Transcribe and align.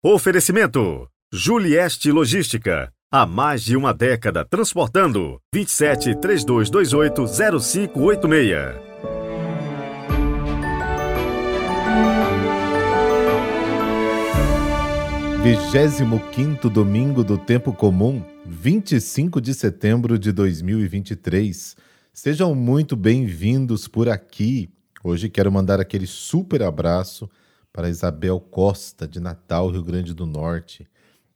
Oferecimento: 0.00 1.08
Julieste 1.32 2.12
Logística. 2.12 2.92
Há 3.10 3.26
mais 3.26 3.64
de 3.64 3.76
uma 3.76 3.92
década 3.92 4.44
transportando. 4.44 5.40
27 5.52 6.14
3228 6.20 7.26
0586. 7.58 8.76
Vigésimo 15.42 16.20
quinto 16.30 16.70
domingo 16.70 17.24
do 17.24 17.36
tempo 17.36 17.72
comum, 17.72 18.22
25 18.46 19.40
de 19.40 19.52
setembro 19.52 20.16
de 20.16 20.30
2023. 20.30 21.74
Sejam 22.12 22.54
muito 22.54 22.94
bem-vindos 22.94 23.88
por 23.88 24.08
aqui. 24.08 24.70
Hoje 25.02 25.28
quero 25.28 25.50
mandar 25.50 25.80
aquele 25.80 26.06
super 26.06 26.62
abraço 26.62 27.28
para 27.72 27.88
Isabel 27.88 28.40
Costa, 28.40 29.06
de 29.06 29.20
Natal, 29.20 29.70
Rio 29.70 29.82
Grande 29.82 30.14
do 30.14 30.26
Norte, 30.26 30.88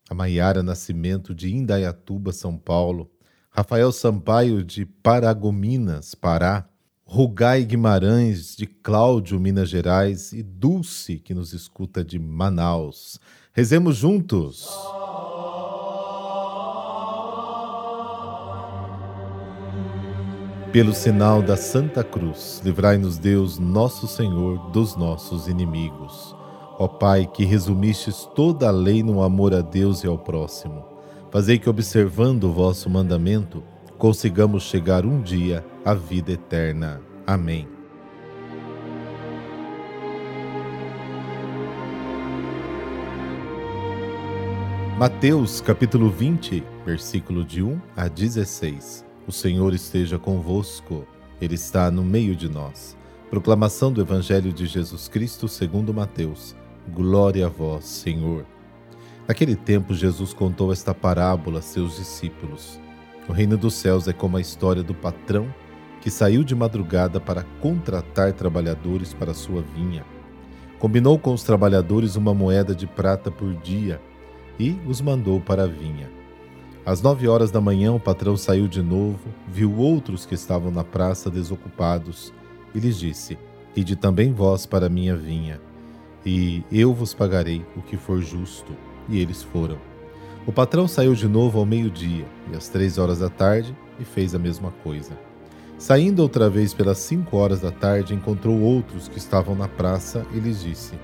a 0.09 0.15
Maiara 0.15 0.63
Nascimento, 0.63 1.35
de 1.35 1.55
Indaiatuba, 1.55 2.33
São 2.33 2.57
Paulo, 2.57 3.11
Rafael 3.51 3.93
Sampaio, 3.93 4.65
de 4.65 4.85
Paragominas, 4.85 6.15
Pará, 6.15 6.69
Rugai 7.05 7.65
Guimarães, 7.65 8.57
de 8.57 8.67
Cláudio, 8.67 9.39
Minas 9.39 9.69
Gerais, 9.69 10.33
e 10.33 10.43
Dulce, 10.43 11.19
que 11.19 11.35
nos 11.35 11.53
escuta 11.53 12.03
de 12.03 12.19
Manaus. 12.19 13.21
Rezemos 13.53 13.97
juntos! 13.97 14.71
Pelo 20.73 20.95
sinal 20.95 21.43
da 21.43 21.55
Santa 21.55 22.03
Cruz, 22.03 22.63
livrai-nos 22.65 23.19
Deus, 23.19 23.59
nosso 23.59 24.09
Senhor, 24.09 24.71
dos 24.71 24.97
nossos 24.97 25.47
inimigos. 25.47 26.35
Ó 26.79 26.89
Pai, 26.89 27.27
que 27.27 27.45
resumistes 27.45 28.27
toda 28.35 28.69
a 28.69 28.71
lei 28.71 29.03
no 29.03 29.23
amor 29.23 29.53
a 29.53 29.61
Deus 29.61 30.03
e 30.03 30.07
ao 30.07 30.17
próximo, 30.17 30.83
fazei 31.31 31.59
que, 31.59 31.69
observando 31.69 32.45
o 32.45 32.53
vosso 32.55 32.89
mandamento, 32.89 33.63
consigamos 33.99 34.63
chegar 34.63 35.05
um 35.05 35.21
dia 35.21 35.63
à 35.85 35.93
vida 35.93 36.33
eterna. 36.33 37.03
Amém. 37.27 37.69
Mateus 44.99 45.61
capítulo 45.61 46.09
20, 46.09 46.65
versículo 46.87 47.45
de 47.45 47.63
1 47.63 47.79
a 47.95 48.09
16. 48.09 49.12
O 49.25 49.31
Senhor 49.31 49.73
esteja 49.73 50.19
convosco, 50.19 51.07
Ele 51.41 51.55
está 51.55 51.91
no 51.93 52.03
meio 52.03 52.35
de 52.35 52.49
nós. 52.49 52.97
Proclamação 53.31 53.93
do 53.93 54.01
Evangelho 54.01 54.53
de 54.53 54.67
Jesus 54.67 55.07
Cristo 55.07 55.47
segundo 55.47 55.95
Mateus. 55.95 56.57
Glória 56.93 57.47
a 57.47 57.49
vós, 57.49 57.85
Senhor. 57.85 58.45
Naquele 59.29 59.55
tempo, 59.55 59.95
Jesus 59.95 60.35
contou 60.35 60.73
esta 60.73 60.93
parábola 60.93 61.61
a 61.61 61.63
seus 61.63 61.97
discípulos. 61.97 62.81
O 63.29 63.33
reino 63.33 63.57
dos 63.57 63.75
céus 63.75 64.09
é 64.09 64.13
como 64.13 64.37
a 64.37 64.41
história 64.41 64.83
do 64.83 64.93
patrão 64.93 65.55
que 66.01 66.11
saiu 66.11 66.43
de 66.43 66.57
madrugada 66.57 67.21
para 67.21 67.45
contratar 67.61 68.33
trabalhadores 68.33 69.15
para 69.15 69.33
sua 69.33 69.63
vinha. 69.63 70.05
Combinou 70.81 71.17
com 71.17 71.33
os 71.33 71.45
trabalhadores 71.45 72.17
uma 72.17 72.35
moeda 72.35 72.75
de 72.75 72.89
prata 72.89 73.31
por 73.31 73.55
dia 73.55 74.03
e 74.59 74.77
os 74.85 75.01
mandou 75.01 75.41
para 75.41 75.63
a 75.63 75.69
vinha. 75.69 76.22
Às 76.85 77.01
nove 77.01 77.29
horas 77.29 77.53
da 77.53 77.61
manhã, 77.61 77.93
o 77.93 78.01
patrão 78.01 78.37
saiu 78.37 78.67
de 78.67 78.83
novo, 78.83 79.21
viu 79.47 79.73
outros 79.77 80.27
que 80.27 80.35
estavam 80.35 80.73
na 80.73 80.83
praça 80.83 81.31
desocupados 81.31 82.35
e 82.75 82.81
lhes 82.81 82.99
disse: 82.99 83.39
Ide 83.77 83.95
também 83.95 84.33
vós 84.33 84.67
para 84.67 84.89
minha 84.89 85.15
vinha, 85.15 85.61
e 86.27 86.65
eu 86.73 86.93
vos 86.93 87.15
pagarei 87.15 87.65
o 87.77 87.83
que 87.83 87.97
for 87.97 88.21
justo. 88.21 88.73
E 89.09 89.21
eles 89.21 89.43
foram. 89.45 89.79
O 90.45 90.53
patrão 90.53 90.89
saiu 90.89 91.15
de 91.15 91.29
novo 91.29 91.59
ao 91.61 91.67
meio-dia 91.67 92.27
e 92.53 92.57
às 92.57 92.69
três 92.69 92.99
horas 92.99 93.21
da 93.21 93.29
tarde 93.29 93.77
e 94.01 94.05
fez 94.05 94.35
a 94.35 94.39
mesma 94.39 94.73
coisa. 94.83 95.17
Saindo 95.79 96.21
outra 96.21 96.51
vez 96.51 96.75
pelas 96.75 96.99
cinco 96.99 97.37
horas 97.37 97.61
da 97.61 97.71
tarde, 97.71 98.15
encontrou 98.15 98.61
outros 98.61 99.07
que 99.07 99.19
estavam 99.19 99.55
na 99.55 99.69
praça 99.69 100.27
e 100.33 100.39
lhes 100.41 100.63
disse: 100.63 100.95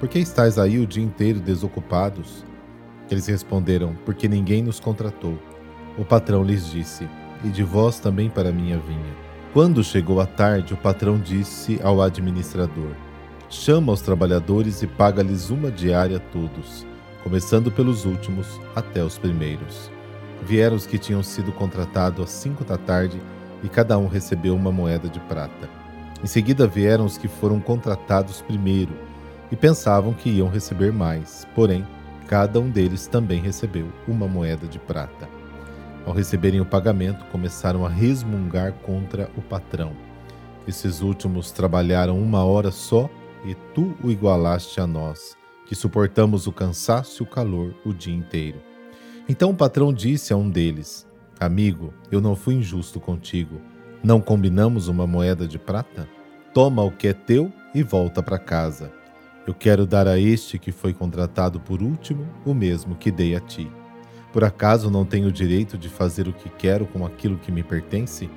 Por 0.00 0.08
que 0.08 0.18
estáis 0.18 0.58
aí 0.58 0.80
o 0.80 0.86
dia 0.86 1.02
inteiro 1.02 1.38
desocupados? 1.38 2.44
Eles 3.10 3.26
responderam: 3.26 3.96
Porque 4.04 4.28
ninguém 4.28 4.62
nos 4.62 4.80
contratou. 4.80 5.38
O 5.96 6.04
patrão 6.04 6.42
lhes 6.42 6.70
disse: 6.70 7.08
E 7.44 7.48
de 7.48 7.62
vós 7.62 7.98
também 7.98 8.28
para 8.28 8.52
minha 8.52 8.78
vinha. 8.78 9.28
Quando 9.52 9.82
chegou 9.82 10.20
a 10.20 10.26
tarde, 10.26 10.74
o 10.74 10.76
patrão 10.76 11.18
disse 11.18 11.80
ao 11.82 12.02
administrador: 12.02 12.92
Chama 13.48 13.92
os 13.92 14.02
trabalhadores 14.02 14.82
e 14.82 14.86
paga-lhes 14.86 15.50
uma 15.50 15.70
diária 15.70 16.18
a 16.18 16.20
todos, 16.20 16.86
começando 17.22 17.70
pelos 17.72 18.04
últimos 18.04 18.60
até 18.76 19.02
os 19.02 19.16
primeiros. 19.16 19.90
Vieram 20.42 20.76
os 20.76 20.86
que 20.86 20.98
tinham 20.98 21.22
sido 21.22 21.50
contratados 21.50 22.24
às 22.24 22.30
cinco 22.30 22.62
da 22.62 22.76
tarde 22.76 23.20
e 23.62 23.68
cada 23.68 23.98
um 23.98 24.06
recebeu 24.06 24.54
uma 24.54 24.70
moeda 24.70 25.08
de 25.08 25.18
prata. 25.20 25.68
Em 26.22 26.26
seguida 26.26 26.66
vieram 26.66 27.04
os 27.04 27.16
que 27.16 27.26
foram 27.26 27.58
contratados 27.58 28.42
primeiro 28.42 28.92
e 29.50 29.56
pensavam 29.56 30.12
que 30.12 30.30
iam 30.30 30.48
receber 30.48 30.92
mais, 30.92 31.46
porém 31.54 31.86
Cada 32.28 32.60
um 32.60 32.68
deles 32.68 33.06
também 33.06 33.40
recebeu 33.40 33.88
uma 34.06 34.28
moeda 34.28 34.66
de 34.66 34.78
prata. 34.78 35.26
Ao 36.04 36.12
receberem 36.12 36.60
o 36.60 36.66
pagamento, 36.66 37.24
começaram 37.32 37.86
a 37.86 37.88
resmungar 37.88 38.74
contra 38.74 39.30
o 39.34 39.40
patrão. 39.40 39.96
Esses 40.66 41.00
últimos 41.00 41.50
trabalharam 41.50 42.20
uma 42.20 42.44
hora 42.44 42.70
só 42.70 43.08
e 43.46 43.54
tu 43.74 43.96
o 44.04 44.10
igualaste 44.10 44.78
a 44.78 44.86
nós, 44.86 45.38
que 45.64 45.74
suportamos 45.74 46.46
o 46.46 46.52
cansaço 46.52 47.22
e 47.22 47.24
o 47.24 47.26
calor 47.26 47.74
o 47.82 47.94
dia 47.94 48.14
inteiro. 48.14 48.60
Então 49.26 49.50
o 49.50 49.56
patrão 49.56 49.90
disse 49.90 50.30
a 50.30 50.36
um 50.36 50.50
deles: 50.50 51.08
Amigo, 51.40 51.94
eu 52.12 52.20
não 52.20 52.36
fui 52.36 52.56
injusto 52.56 53.00
contigo. 53.00 53.58
Não 54.04 54.20
combinamos 54.20 54.86
uma 54.86 55.06
moeda 55.06 55.48
de 55.48 55.58
prata? 55.58 56.06
Toma 56.52 56.82
o 56.82 56.90
que 56.90 57.08
é 57.08 57.14
teu 57.14 57.50
e 57.74 57.82
volta 57.82 58.22
para 58.22 58.38
casa. 58.38 58.92
Eu 59.48 59.54
quero 59.54 59.86
dar 59.86 60.06
a 60.06 60.18
este 60.18 60.58
que 60.58 60.70
foi 60.70 60.92
contratado 60.92 61.58
por 61.58 61.80
último 61.80 62.28
o 62.44 62.52
mesmo 62.52 62.94
que 62.94 63.10
dei 63.10 63.34
a 63.34 63.40
ti. 63.40 63.66
Por 64.30 64.44
acaso 64.44 64.90
não 64.90 65.06
tenho 65.06 65.28
o 65.28 65.32
direito 65.32 65.78
de 65.78 65.88
fazer 65.88 66.28
o 66.28 66.34
que 66.34 66.50
quero 66.50 66.84
com 66.84 67.06
aquilo 67.06 67.38
que 67.38 67.50
me 67.50 67.62
pertence? 67.62 68.28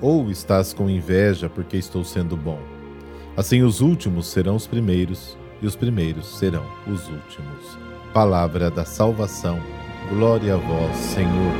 Ou 0.00 0.30
estás 0.30 0.72
com 0.72 0.88
inveja 0.88 1.50
porque 1.50 1.76
estou 1.76 2.04
sendo 2.04 2.36
bom? 2.36 2.60
Assim 3.36 3.62
os 3.62 3.80
últimos 3.80 4.28
serão 4.28 4.54
os 4.54 4.68
primeiros, 4.68 5.36
e 5.60 5.66
os 5.66 5.74
primeiros 5.74 6.38
serão 6.38 6.64
os 6.86 7.08
últimos. 7.08 7.76
Palavra 8.14 8.70
da 8.70 8.84
salvação. 8.84 9.60
Glória 10.08 10.54
a 10.54 10.56
vós, 10.56 10.96
Senhor. 10.98 11.52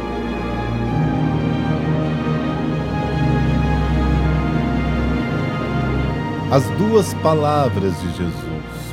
As 6.53 6.65
duas 6.79 7.13
palavras 7.15 8.01
de 8.03 8.17
Jesus 8.17 8.50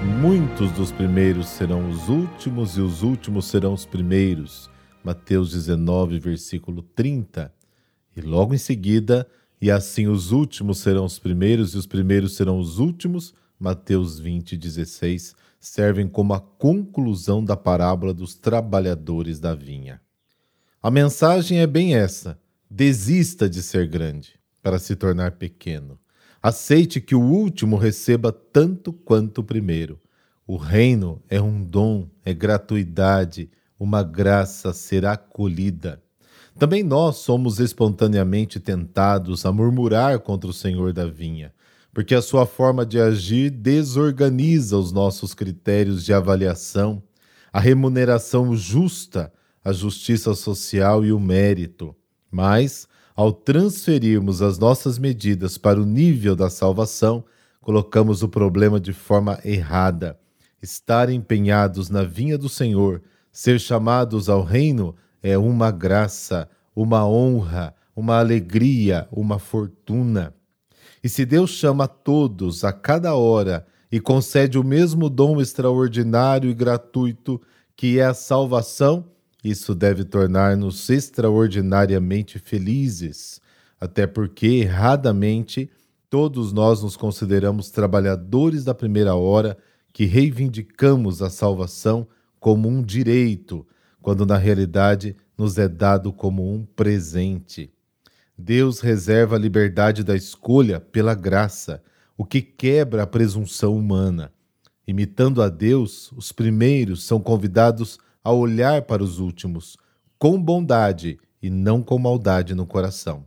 muitos 0.07 0.71
dos 0.71 0.91
primeiros 0.91 1.47
serão 1.47 1.89
os 1.89 2.07
últimos 2.07 2.77
e 2.77 2.81
os 2.81 3.03
últimos 3.03 3.45
serão 3.45 3.73
os 3.73 3.85
primeiros. 3.85 4.69
Mateus 5.03 5.51
19, 5.51 6.17
versículo 6.17 6.81
30. 6.81 7.53
E 8.15 8.21
logo 8.21 8.53
em 8.53 8.57
seguida, 8.57 9.27
e 9.61 9.69
assim 9.69 10.07
os 10.07 10.31
últimos 10.31 10.79
serão 10.79 11.05
os 11.05 11.19
primeiros 11.19 11.73
e 11.73 11.77
os 11.77 11.85
primeiros 11.85 12.35
serão 12.35 12.57
os 12.57 12.79
últimos. 12.79 13.33
Mateus 13.59 14.17
20, 14.17 14.55
16 14.55 15.35
servem 15.59 16.07
como 16.07 16.33
a 16.33 16.39
conclusão 16.39 17.43
da 17.43 17.57
parábola 17.57 18.13
dos 18.13 18.33
trabalhadores 18.33 19.39
da 19.39 19.53
vinha. 19.53 19.99
A 20.81 20.89
mensagem 20.89 21.59
é 21.59 21.67
bem 21.67 21.95
essa: 21.95 22.39
desista 22.69 23.49
de 23.49 23.61
ser 23.61 23.87
grande 23.87 24.39
para 24.61 24.79
se 24.79 24.95
tornar 24.95 25.33
pequeno. 25.33 25.99
Aceite 26.41 27.01
que 27.01 27.15
o 27.15 27.21
último 27.21 27.77
receba 27.77 28.31
tanto 28.31 28.93
quanto 28.93 29.39
o 29.39 29.43
primeiro. 29.43 29.99
O 30.45 30.55
reino 30.55 31.21
é 31.29 31.41
um 31.41 31.63
dom, 31.63 32.07
é 32.23 32.33
gratuidade, 32.33 33.49
uma 33.79 34.01
graça 34.03 34.71
será 34.73 35.13
acolhida. 35.13 36.01
Também 36.57 36.83
nós 36.83 37.17
somos 37.17 37.59
espontaneamente 37.59 38.59
tentados 38.59 39.45
a 39.45 39.51
murmurar 39.51 40.19
contra 40.19 40.49
o 40.49 40.53
Senhor 40.53 40.91
da 40.91 41.05
vinha, 41.05 41.53
porque 41.93 42.15
a 42.15 42.21
sua 42.21 42.45
forma 42.45 42.85
de 42.85 42.99
agir 42.99 43.51
desorganiza 43.51 44.77
os 44.77 44.91
nossos 44.91 45.33
critérios 45.33 46.03
de 46.03 46.13
avaliação, 46.13 47.03
a 47.51 47.59
remuneração 47.59 48.55
justa, 48.55 49.31
a 49.63 49.71
justiça 49.71 50.33
social 50.33 51.03
e 51.05 51.11
o 51.11 51.19
mérito. 51.19 51.95
Mas, 52.31 52.87
ao 53.17 53.33
transferirmos 53.33 54.43
as 54.43 54.59
nossas 54.59 54.99
medidas 54.99 55.57
para 55.57 55.81
o 55.81 55.85
nível 55.85 56.35
da 56.35 56.51
salvação, 56.51 57.25
colocamos 57.59 58.21
o 58.21 58.29
problema 58.29 58.79
de 58.79 58.93
forma 58.93 59.39
errada. 59.43 60.19
Estar 60.61 61.09
empenhados 61.09 61.89
na 61.89 62.03
vinha 62.03 62.37
do 62.37 62.47
Senhor, 62.47 63.01
ser 63.31 63.59
chamados 63.59 64.29
ao 64.29 64.43
reino, 64.43 64.95
é 65.23 65.35
uma 65.35 65.71
graça, 65.71 66.47
uma 66.75 67.07
honra, 67.07 67.73
uma 67.95 68.19
alegria, 68.19 69.07
uma 69.11 69.39
fortuna. 69.39 70.31
E 71.03 71.09
se 71.09 71.25
Deus 71.25 71.49
chama 71.49 71.87
todos 71.87 72.63
a 72.63 72.71
cada 72.71 73.15
hora 73.15 73.65
e 73.91 73.99
concede 73.99 74.59
o 74.59 74.63
mesmo 74.63 75.09
dom 75.09 75.41
extraordinário 75.41 76.51
e 76.51 76.53
gratuito, 76.53 77.41
que 77.75 77.97
é 77.97 78.05
a 78.05 78.13
salvação, 78.13 79.05
isso 79.49 79.73
deve 79.73 80.03
tornar-nos 80.03 80.89
extraordinariamente 80.89 82.39
felizes, 82.39 83.39
até 83.79 84.05
porque, 84.07 84.47
erradamente, 84.47 85.69
todos 86.09 86.51
nós 86.51 86.81
nos 86.81 86.97
consideramos 86.97 87.69
trabalhadores 87.69 88.63
da 88.63 88.73
primeira 88.73 89.15
hora 89.15 89.57
que 89.93 90.05
reivindicamos 90.05 91.21
a 91.21 91.29
salvação 91.29 92.07
como 92.39 92.67
um 92.67 92.81
direito, 92.81 93.65
quando 94.01 94.25
na 94.25 94.37
realidade 94.37 95.15
nos 95.37 95.57
é 95.57 95.67
dado 95.67 96.13
como 96.13 96.53
um 96.53 96.65
presente. 96.65 97.71
Deus 98.37 98.79
reserva 98.79 99.35
a 99.35 99.39
liberdade 99.39 100.03
da 100.03 100.15
escolha 100.15 100.79
pela 100.79 101.15
graça, 101.15 101.81
o 102.17 102.23
que 102.23 102.41
quebra 102.41 103.03
a 103.03 103.07
presunção 103.07 103.75
humana. 103.75 104.31
Imitando 104.87 105.41
a 105.41 105.49
Deus, 105.49 106.11
os 106.13 106.31
primeiros 106.31 107.03
são 107.03 107.19
convidados 107.19 107.99
a 108.27 108.31
olhar 108.33 108.81
para 108.81 109.01
os 109.01 109.19
últimos, 109.19 109.77
com 110.19 110.37
bondade 110.37 111.17
e 111.41 111.49
não 111.49 111.81
com 111.81 111.97
maldade 111.97 112.53
no 112.53 112.65
coração. 112.65 113.25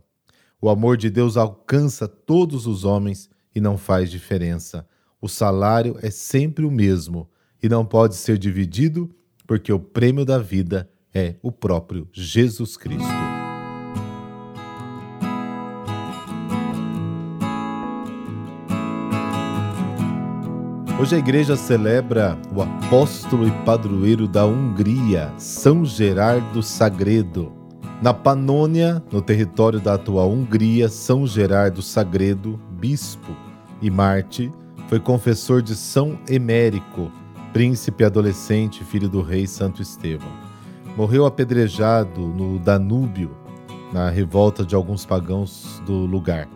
O 0.61 0.69
amor 0.69 0.95
de 0.95 1.09
Deus 1.09 1.37
alcança 1.37 2.07
todos 2.07 2.67
os 2.67 2.85
homens 2.85 3.27
e 3.55 3.59
não 3.59 3.79
faz 3.79 4.11
diferença. 4.11 4.87
O 5.19 5.27
salário 5.27 5.97
é 6.03 6.11
sempre 6.11 6.65
o 6.65 6.69
mesmo 6.69 7.27
e 7.63 7.67
não 7.67 7.83
pode 7.83 8.15
ser 8.15 8.37
dividido, 8.37 9.09
porque 9.47 9.73
o 9.73 9.79
prêmio 9.79 10.23
da 10.23 10.37
vida 10.37 10.87
é 11.11 11.33
o 11.41 11.51
próprio 11.51 12.07
Jesus 12.13 12.77
Cristo. 12.77 13.40
Hoje 21.01 21.15
a 21.15 21.17
igreja 21.17 21.55
celebra 21.55 22.37
o 22.55 22.61
apóstolo 22.61 23.47
e 23.47 23.51
padroeiro 23.65 24.27
da 24.27 24.45
Hungria, 24.45 25.33
São 25.35 25.83
Gerardo 25.83 26.61
Sagredo. 26.61 27.51
Na 28.03 28.13
Panônia, 28.13 29.03
no 29.11 29.19
território 29.19 29.79
da 29.79 29.95
atual 29.95 30.29
Hungria, 30.29 30.87
São 30.89 31.25
Gerardo 31.25 31.81
Sagredo, 31.81 32.61
bispo 32.73 33.35
e 33.81 33.89
Marte, 33.89 34.51
foi 34.87 34.99
confessor 34.99 35.63
de 35.63 35.75
São 35.75 36.19
Emérico, 36.29 37.11
príncipe 37.51 38.03
adolescente, 38.03 38.83
filho 38.83 39.09
do 39.09 39.23
rei 39.23 39.47
Santo 39.47 39.81
Estevão. 39.81 40.31
Morreu 40.95 41.25
apedrejado 41.25 42.21
no 42.21 42.59
Danúbio, 42.59 43.35
na 43.91 44.07
revolta 44.11 44.63
de 44.63 44.75
alguns 44.75 45.03
pagãos 45.03 45.81
do 45.83 46.05
lugar. 46.05 46.47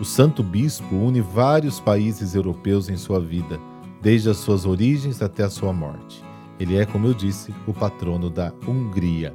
O 0.00 0.04
Santo 0.04 0.40
Bispo 0.44 0.94
une 0.94 1.20
vários 1.20 1.80
países 1.80 2.36
europeus 2.36 2.88
em 2.88 2.96
sua 2.96 3.18
vida 3.18 3.58
desde 4.00 4.30
as 4.30 4.38
suas 4.38 4.64
origens 4.64 5.20
até 5.22 5.44
a 5.44 5.50
sua 5.50 5.72
morte. 5.72 6.22
Ele 6.58 6.76
é, 6.76 6.84
como 6.84 7.06
eu 7.06 7.14
disse, 7.14 7.54
o 7.66 7.72
patrono 7.72 8.28
da 8.28 8.52
Hungria. 8.66 9.34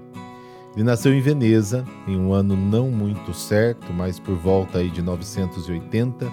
Ele 0.76 0.84
nasceu 0.84 1.14
em 1.14 1.22
Veneza, 1.22 1.86
em 2.08 2.18
um 2.18 2.34
ano 2.34 2.56
não 2.56 2.90
muito 2.90 3.34
certo, 3.34 3.94
mas 3.94 4.20
por 4.20 4.36
volta 4.36 4.80
aí 4.80 4.90
de 4.90 5.02
980, 5.02 6.32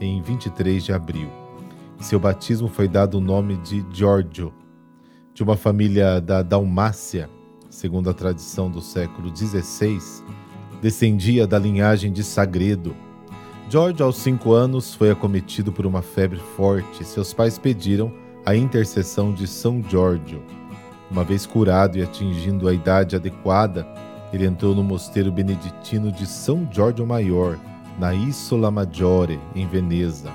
em 0.00 0.22
23 0.22 0.84
de 0.84 0.92
abril. 0.92 1.28
Seu 1.98 2.18
batismo 2.18 2.68
foi 2.68 2.88
dado 2.88 3.18
o 3.18 3.20
nome 3.20 3.56
de 3.58 3.84
Giorgio, 3.92 4.54
de 5.34 5.42
uma 5.42 5.56
família 5.56 6.20
da 6.20 6.42
Dalmácia, 6.42 7.28
segundo 7.68 8.08
a 8.08 8.14
tradição 8.14 8.70
do 8.70 8.80
século 8.80 9.34
XVI, 9.34 9.98
descendia 10.80 11.46
da 11.46 11.58
linhagem 11.58 12.12
de 12.12 12.24
Sagredo, 12.24 12.94
George, 13.70 14.02
aos 14.02 14.16
cinco 14.16 14.52
anos, 14.52 14.96
foi 14.96 15.12
acometido 15.12 15.70
por 15.70 15.86
uma 15.86 16.02
febre 16.02 16.40
forte. 16.56 17.04
Seus 17.04 17.32
pais 17.32 17.56
pediram 17.56 18.12
a 18.44 18.56
intercessão 18.56 19.32
de 19.32 19.46
São 19.46 19.80
Giorgio. 19.88 20.42
Uma 21.08 21.22
vez 21.22 21.46
curado 21.46 21.96
e 21.96 22.02
atingindo 22.02 22.66
a 22.66 22.74
idade 22.74 23.14
adequada, 23.14 23.86
ele 24.32 24.44
entrou 24.44 24.74
no 24.74 24.82
mosteiro 24.82 25.30
beneditino 25.30 26.10
de 26.10 26.26
São 26.26 26.68
Giorgio 26.68 27.06
Maior, 27.06 27.56
na 27.96 28.12
Isola 28.12 28.72
Maggiore, 28.72 29.38
em 29.54 29.68
Veneza. 29.68 30.32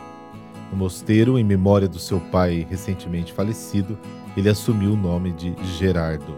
No 0.72 0.78
mosteiro, 0.78 1.38
em 1.38 1.44
memória 1.44 1.90
do 1.90 2.00
seu 2.00 2.22
pai 2.22 2.66
recentemente 2.70 3.34
falecido, 3.34 3.98
ele 4.38 4.48
assumiu 4.48 4.94
o 4.94 4.98
nome 4.98 5.34
de 5.34 5.54
Gerardo. 5.78 6.38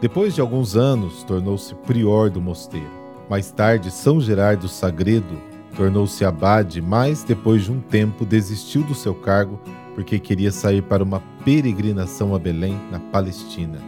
Depois 0.00 0.32
de 0.32 0.40
alguns 0.40 0.76
anos, 0.76 1.24
tornou-se 1.24 1.74
prior 1.74 2.30
do 2.30 2.40
mosteiro. 2.40 3.02
Mais 3.28 3.50
tarde, 3.50 3.90
São 3.90 4.20
Gerardo 4.20 4.68
Sagredo 4.68 5.53
Tornou-se 5.76 6.24
abade, 6.24 6.80
mas 6.80 7.24
depois 7.24 7.64
de 7.64 7.72
um 7.72 7.80
tempo 7.80 8.24
desistiu 8.24 8.82
do 8.82 8.94
seu 8.94 9.14
cargo 9.14 9.60
porque 9.94 10.18
queria 10.18 10.50
sair 10.50 10.82
para 10.82 11.02
uma 11.02 11.20
peregrinação 11.44 12.34
a 12.34 12.38
Belém, 12.38 12.78
na 12.90 12.98
Palestina. 12.98 13.78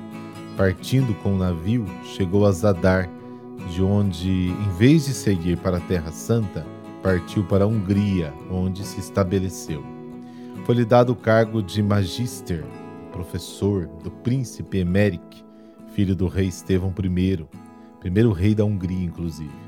Partindo 0.57 1.15
com 1.23 1.35
o 1.35 1.39
navio, 1.39 1.85
chegou 2.05 2.47
a 2.47 2.53
Zadar, 2.53 3.11
de 3.73 3.83
onde, 3.83 4.31
em 4.31 4.77
vez 4.79 5.07
de 5.07 5.13
seguir 5.13 5.59
para 5.59 5.79
a 5.79 5.81
Terra 5.81 6.13
Santa, 6.13 6.65
partiu 7.03 7.45
para 7.45 7.65
a 7.65 7.67
Hungria, 7.67 8.33
onde 8.51 8.85
se 8.85 9.01
estabeleceu. 9.01 9.85
Foi-lhe 10.65 10.85
dado 10.85 11.11
o 11.11 11.17
cargo 11.17 11.63
de 11.63 11.83
magister, 11.83 12.65
professor 13.13 13.87
do 14.03 14.11
príncipe 14.11 14.79
Emeric, 14.79 15.45
filho 15.93 16.15
do 16.15 16.29
rei 16.29 16.47
Estevão 16.47 16.93
I, 16.99 17.47
primeiro 18.01 18.33
rei 18.33 18.55
da 18.55 18.65
Hungria, 18.65 19.05
inclusive. 19.05 19.66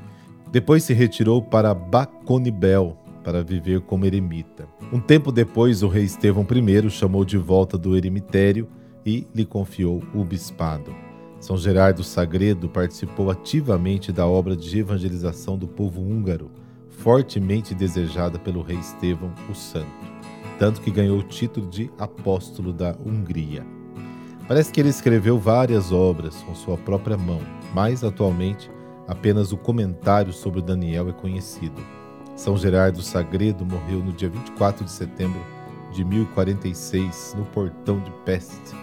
Depois 0.51 0.83
se 0.83 0.93
retirou 0.93 1.41
para 1.41 1.73
Baconibel 1.73 2.97
para 3.23 3.43
viver 3.43 3.81
como 3.81 4.05
eremita. 4.05 4.67
Um 4.91 4.99
tempo 4.99 5.31
depois, 5.31 5.83
o 5.83 5.87
rei 5.87 6.03
Estevão 6.03 6.45
I 6.49 6.89
chamou 6.89 7.23
de 7.23 7.37
volta 7.37 7.77
do 7.77 7.95
eremitério 7.95 8.67
e 9.05 9.27
lhe 9.35 9.45
confiou 9.45 10.01
o 10.13 10.23
bispado. 10.23 10.95
São 11.39 11.55
Gerardo 11.55 12.03
Sagredo 12.03 12.67
participou 12.67 13.29
ativamente 13.29 14.11
da 14.11 14.25
obra 14.25 14.55
de 14.55 14.79
evangelização 14.79 15.57
do 15.57 15.67
povo 15.67 16.01
húngaro, 16.01 16.49
fortemente 16.89 17.75
desejada 17.75 18.39
pelo 18.39 18.61
rei 18.61 18.77
Estevão 18.77 19.31
o 19.49 19.53
Santo, 19.53 19.87
tanto 20.57 20.81
que 20.81 20.91
ganhou 20.91 21.19
o 21.19 21.23
título 21.23 21.69
de 21.69 21.89
apóstolo 21.97 22.73
da 22.73 22.95
Hungria. 23.05 23.65
Parece 24.47 24.73
que 24.73 24.81
ele 24.81 24.89
escreveu 24.89 25.37
várias 25.37 25.91
obras 25.91 26.35
com 26.37 26.55
sua 26.55 26.75
própria 26.75 27.15
mão, 27.15 27.39
mas 27.73 28.03
atualmente 28.03 28.69
Apenas 29.09 29.51
o 29.51 29.57
comentário 29.57 30.31
sobre 30.31 30.61
Daniel 30.61 31.09
é 31.09 31.11
conhecido. 31.11 31.81
São 32.35 32.55
Gerardo 32.55 33.01
Sagredo 33.01 33.65
morreu 33.65 34.03
no 34.03 34.13
dia 34.13 34.29
24 34.29 34.85
de 34.85 34.91
setembro 34.91 35.41
de 35.91 36.05
1046 36.05 37.33
no 37.35 37.43
portão 37.45 37.99
de 38.01 38.11
Peste, 38.23 38.75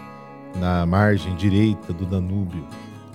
na 0.57 0.85
margem 0.85 1.33
direita 1.37 1.93
do 1.93 2.05
Danúbio, 2.05 2.67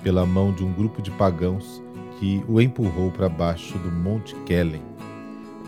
pela 0.02 0.26
mão 0.26 0.54
de 0.54 0.64
um 0.64 0.72
grupo 0.72 1.02
de 1.02 1.12
pagãos 1.12 1.84
que 2.18 2.42
o 2.48 2.62
empurrou 2.62 3.12
para 3.12 3.28
baixo 3.28 3.78
do 3.80 3.92
Monte 3.92 4.34
Kellen. 4.46 4.82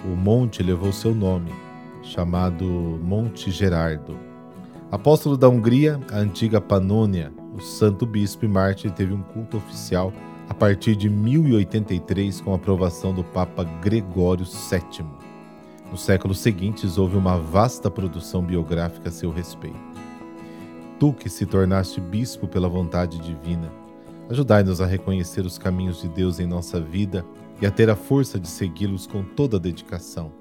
O 0.05 0.15
monte 0.15 0.63
levou 0.63 0.93
seu 0.93 1.13
nome, 1.13 1.51
chamado 2.03 2.65
Monte 3.03 3.51
Gerardo. 3.51 4.17
Apóstolo 4.89 5.35
da 5.35 5.50
Hungria, 5.50 6.00
a 6.09 6.19
antiga 6.19 6.62
Panônia, 6.62 7.33
o 7.53 7.59
santo 7.59 8.05
bispo 8.05 8.45
e 8.45 8.47
mártir 8.47 8.91
teve 8.91 9.12
um 9.13 9.21
culto 9.21 9.57
oficial 9.57 10.13
a 10.50 10.53
partir 10.53 10.95
de 10.95 11.09
1083 11.09 12.41
com 12.41 12.53
a 12.53 12.55
aprovação 12.55 13.13
do 13.13 13.23
Papa 13.23 13.63
Gregório 13.63 14.45
VII. 14.45 15.05
Nos 15.89 16.01
séculos 16.01 16.39
seguintes 16.39 16.97
houve 16.97 17.15
uma 17.15 17.38
vasta 17.38 17.89
produção 17.89 18.41
biográfica 18.43 19.09
a 19.09 19.12
seu 19.12 19.31
respeito. 19.31 19.79
Tu 21.00 21.13
que 21.13 21.29
se 21.29 21.45
tornaste 21.45 22.01
bispo 22.01 22.47
pela 22.47 22.67
vontade 22.67 23.19
divina, 23.19 23.71
ajudai-nos 24.29 24.81
a 24.81 24.85
reconhecer 24.85 25.45
os 25.45 25.57
caminhos 25.57 26.01
de 26.01 26.07
Deus 26.07 26.39
em 26.39 26.45
nossa 26.45 26.79
vida 26.79 27.25
e 27.62 27.65
a 27.65 27.71
ter 27.71 27.89
a 27.89 27.95
força 27.95 28.39
de 28.39 28.47
segui-los 28.47 29.05
com 29.05 29.23
toda 29.23 29.57
a 29.57 29.59
dedicação. 29.59 30.31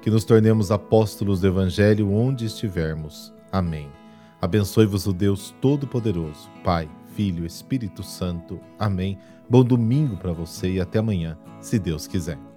Que 0.00 0.10
nos 0.10 0.24
tornemos 0.24 0.70
apóstolos 0.70 1.40
do 1.40 1.46
Evangelho 1.46 2.12
onde 2.12 2.46
estivermos. 2.46 3.32
Amém. 3.50 3.88
Abençoe-vos 4.40 5.06
o 5.06 5.12
Deus 5.12 5.54
Todo-Poderoso, 5.60 6.50
Pai, 6.64 6.88
Filho, 7.14 7.44
Espírito 7.44 8.02
Santo. 8.02 8.60
Amém. 8.78 9.18
Bom 9.48 9.64
domingo 9.64 10.16
para 10.16 10.32
você 10.32 10.72
e 10.72 10.80
até 10.80 10.98
amanhã, 10.98 11.38
se 11.60 11.78
Deus 11.78 12.06
quiser. 12.06 12.51